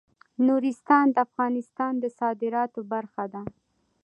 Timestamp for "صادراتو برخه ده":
2.19-3.41